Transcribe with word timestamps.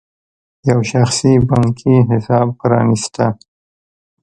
یو 0.69 0.79
شخصي 0.91 1.33
بانکي 1.49 1.95
حساب 2.09 2.47
پرانېسته. 2.59 3.25